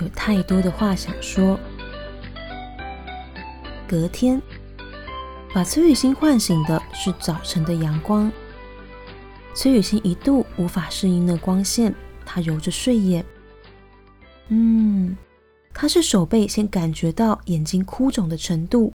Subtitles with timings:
[0.00, 1.58] 有太多的话想说。
[3.86, 4.40] 隔天，
[5.52, 8.32] 把崔雨欣唤醒的是早晨的阳光。
[9.54, 11.94] 崔雨欣一度无法适应那光线，
[12.24, 13.24] 她揉着睡眼。
[14.48, 15.16] 嗯，
[15.72, 18.92] 她是手背先感觉到眼睛哭肿的程度，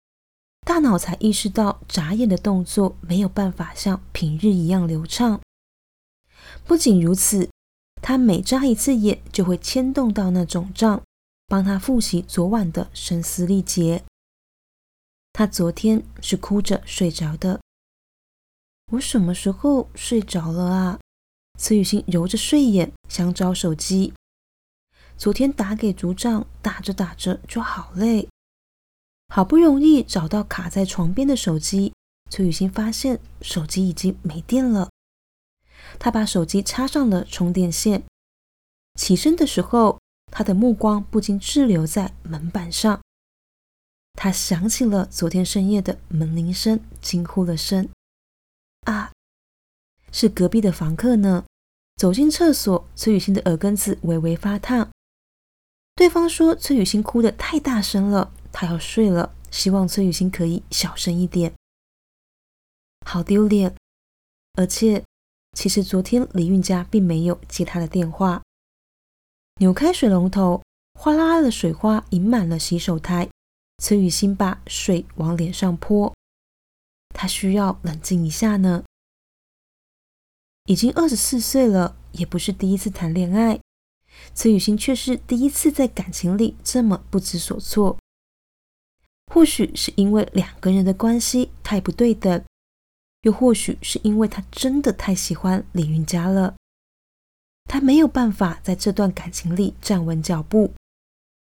[0.66, 5.40] 大脑才意识到眨眼的动作没有办法像平日一样流畅。
[6.66, 7.50] 不仅如此，
[8.08, 11.04] 他每眨一次眼就会牵动到那肿胀，
[11.46, 14.06] 帮他复习昨晚的声嘶力竭。
[15.34, 17.60] 他昨天是哭着睡着的。
[18.94, 21.00] 我什么时候睡着了啊？
[21.60, 24.14] 崔雨欣揉着睡眼，想找手机。
[25.18, 28.30] 昨天打给组长，打着打着就好累。
[29.28, 31.92] 好不容易找到卡在床边的手机，
[32.30, 34.90] 崔雨欣发现手机已经没电了。
[36.00, 38.04] 他把手机插上了充电线。
[39.00, 40.00] 起身的时候，
[40.32, 43.02] 他的目光不禁滞留在门板上。
[44.14, 47.88] 他想起了昨天深夜的门铃声，惊呼了声。
[48.86, 49.12] 啊，
[50.12, 51.46] 是隔壁的房客呢。
[51.98, 54.90] 走进厕所，崔雨欣的耳根子微微发烫。
[55.96, 61.54] 对方说崔雨欣哭得太大声了，他要睡了，希望崔雨欣可以小声一点。
[63.06, 63.76] 好丢脸，
[64.54, 65.04] 而且
[65.58, 68.44] 其实昨天李运家并没有接他的电话。
[69.60, 70.62] 扭开水龙头，
[70.94, 73.28] 哗啦啦的水花盈满了洗手台。
[73.80, 76.14] 崔雨欣把水往脸上泼。
[77.10, 78.84] 他需要冷静一下呢。
[80.66, 83.60] 已经二十四岁了，也不是第一次谈恋爱，
[84.36, 87.98] 崔雨欣却是第一次在感情里这么不知所措。
[89.34, 92.44] 或许是因为两个人的关系太不对等，
[93.22, 96.56] 又或许是因为他真的太喜欢李云佳了，
[97.66, 100.74] 他没有办法在这段感情里站稳脚步。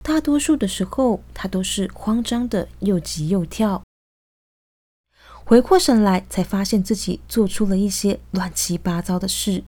[0.04, 3.82] 大多数的时候，他都是慌张的，又急又跳。
[5.44, 9.64] 回过神来，才发现自己做出了一些乱七八糟的事。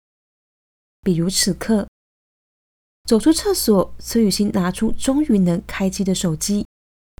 [1.02, 1.88] 比如此刻，
[3.04, 6.66] 走出厕所，崔雨欣拿出终于能开机的手机，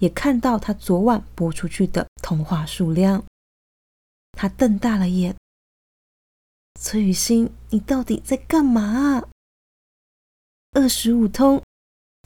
[0.01, 3.25] 也看到他昨晚拨出去的通话数量。
[4.37, 5.35] 他瞪大了眼
[6.79, 9.25] ：“崔雨欣，你到底在干嘛？”
[10.73, 11.61] 二十五通，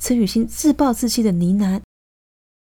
[0.02, 1.80] 崔雨欣自暴自弃的呢喃：“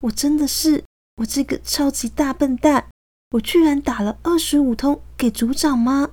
[0.03, 0.83] 我真的是
[1.19, 2.89] 我这个超级大笨蛋。”
[3.35, 6.13] 我居然打了二十五通给组长吗？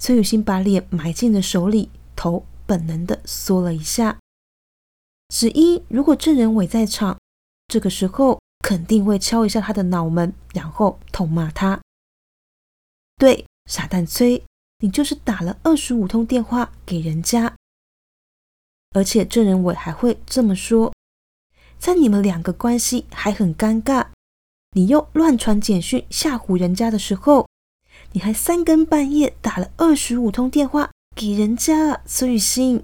[0.00, 4.18] 崔雨欣把脸埋进了手里，头本能的缩了一下。
[5.28, 7.18] 只因如果郑仁伟在场，
[7.66, 11.78] 这个时候肯定会敲一下他的脑门，然后痛骂他
[13.20, 14.42] ：“对，傻蛋崔，
[14.78, 17.54] 你就是打了二十五通电话给人家。”
[18.96, 20.94] 而且郑仁伟还会这么说
[21.78, 24.06] ：“在你们两个关系还很尴尬。”
[24.72, 27.46] 你又乱传简讯吓唬人家的时候，
[28.12, 32.82] 你还三更半夜打了二十五通电话给人家啊崔雨欣。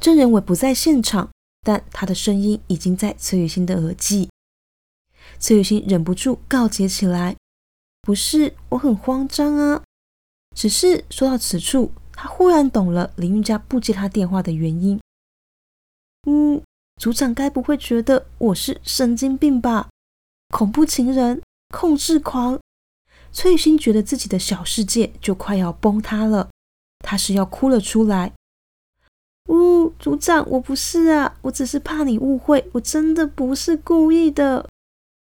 [0.00, 4.30] 郑仁伟不在现场，但他的声音已经在崔雨欣的耳际。
[5.38, 7.36] 崔雨欣忍不住告诫起来
[8.08, 9.82] ：“不是，我很慌张啊，
[10.56, 14.98] 只是说到此处，他忽然懂了林玉佳不接他电话的原因。
[16.26, 16.62] 嗯，
[16.98, 19.90] 组长该不会觉得我是神经病吧？”
[20.48, 22.58] 恐怖情人、控制狂，
[23.30, 26.48] 崔雨欣觉得自己的小世界就快要崩塌了，
[27.00, 28.32] 她是要哭了出来。
[29.50, 34.66] 呜，组长，我不是啊，我只是怕你误会，我真的不是故意的。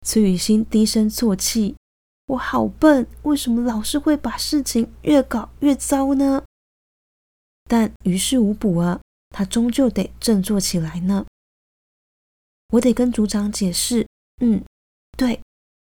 [0.05, 1.75] 崔雨欣低声啜泣
[2.27, 6.43] ：“我好笨，为什么老是会把事情越搞越糟呢？”
[7.69, 11.25] 但于事无补啊，他终究得振作起来呢。
[12.69, 14.07] 我得跟组长解释，
[14.41, 14.63] 嗯。
[15.17, 15.41] 对，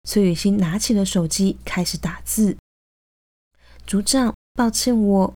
[0.04, 2.56] 崔雨欣拿起了手机，开始打字。
[3.86, 5.34] 组长，抱歉，我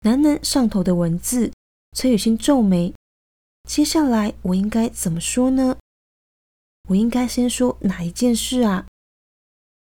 [0.00, 1.52] 喃喃上头的文字。
[1.96, 2.94] 崔雨欣皱眉，
[3.68, 5.76] 接下来我应该怎么说呢？
[6.88, 8.86] 我应该先说哪一件事啊？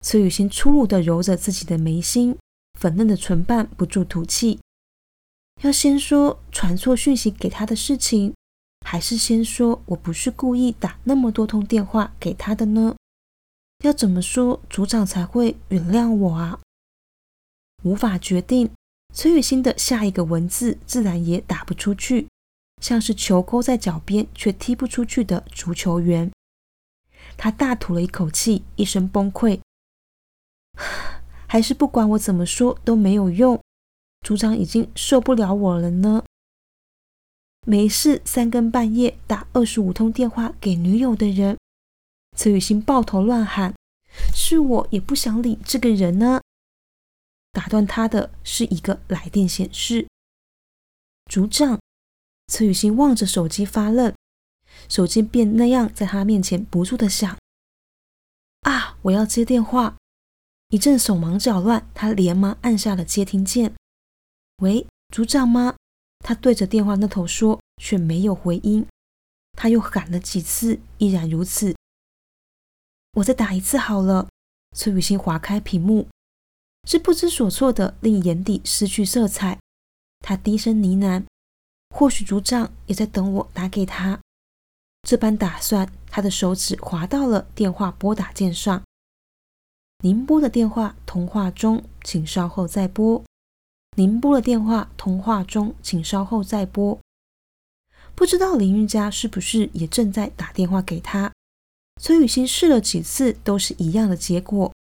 [0.02, 2.38] 崔雨欣粗鲁的揉着自己的眉心，
[2.80, 4.60] 粉嫩的唇瓣不住吐气。
[5.62, 8.34] 要先说传错讯息给他的事情，
[8.86, 12.96] 还是先说我不是故意打那么多通电话给他的呢？
[13.84, 16.60] 要怎么说组长才会原谅我啊？
[17.84, 18.72] 无法决定。
[19.14, 22.28] 崔雨欣的下一个文字自然也打不出去，
[22.82, 26.32] 像是球勾在脚边却踢不出去的足球员。
[27.36, 29.60] 他大吐了一口气，一声崩溃。
[31.48, 33.62] 还是不管我怎么说都没有用，
[34.26, 36.24] 组长已经受不了我了呢。
[37.66, 41.58] 没事，三更半夜打二十五通电话给女友的人，
[42.36, 43.74] 崔雨欣抱头乱喊
[44.34, 46.42] ：“是我也不想理这个人呢。”
[47.52, 50.08] 打断他的是一个来电显示。
[51.30, 51.80] 组长，
[52.48, 54.14] 崔雨欣望着手机发愣，
[54.88, 57.38] 手机便那样在他面前不住的响。
[58.62, 58.98] 啊！
[59.04, 59.96] 我要接电话。
[60.70, 63.74] 一阵手忙脚乱，他连忙按下了接听键。
[64.62, 65.76] 喂，组长吗？
[66.20, 68.86] 他对着电话那头说，却没有回音。
[69.54, 71.76] 他又喊了几次，依然如此。
[73.14, 74.28] 我再打一次好了。
[74.76, 76.08] 崔雨欣划开屏幕。
[76.88, 79.58] 是不知所措的，令眼底失去色彩。
[80.20, 81.26] 他低声呢喃
[81.96, 84.20] ：“或许组长也在等我打给他。”
[85.02, 88.84] 这般打算，他的手指滑到了电话拨打键上。
[90.02, 93.22] 您拨的电话通话中，请稍后再拨。
[93.98, 96.98] 您拨的电话通话中，请稍后再拨。
[98.16, 101.34] 不知道林玉佳是不是也正在打电话给他？
[102.02, 104.74] 崔雨欣试了几次，都是一样的结果。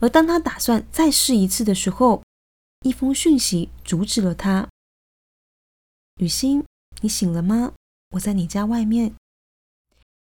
[0.00, 2.24] 而当他打算再试一次的时候，
[2.80, 4.68] 一封讯息阻止了他。
[6.16, 6.64] 雨欣，
[7.00, 7.74] 你醒了吗？
[8.14, 9.14] 我在你家外面。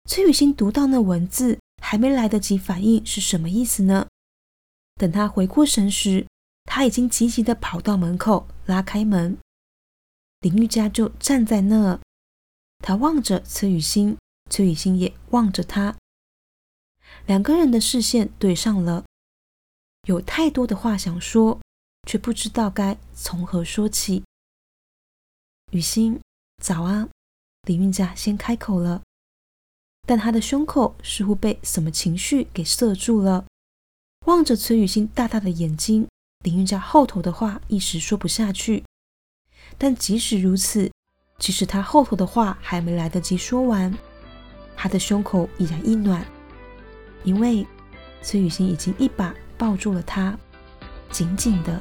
[0.08, 1.58] 崔雨欣读到那文字，
[1.92, 4.08] 还没来得及反应是什么意思呢？
[4.94, 6.26] 等他回过神时，
[6.64, 9.36] 他已经急急的跑到门口，拉开门，
[10.40, 12.00] 林玉佳就站在那儿。
[12.78, 14.16] 他望着崔雨欣，
[14.48, 15.94] 崔雨欣也望着他，
[17.26, 19.04] 两个人的视线对上了。
[20.06, 21.60] 有太多的话想说，
[22.08, 24.24] 却不知道该从何说起。
[25.72, 26.18] 雨欣，
[26.62, 27.10] 早啊！
[27.64, 29.02] 李运佳先开口了，
[30.06, 33.44] 但他的胸口似乎被什么情绪给塞住了。
[34.26, 36.06] 望着崔雨欣大大的眼睛，
[36.44, 38.84] 李运佳后头的话一时说不下去。
[39.78, 40.90] 但即使如此，
[41.38, 43.92] 即使他后头的话还没来得及说完，
[44.76, 46.26] 他的胸口已然一暖，
[47.24, 47.66] 因为
[48.22, 49.34] 崔雨欣已经一把。
[49.58, 50.36] 抱住了他，
[51.12, 51.80] 紧紧的。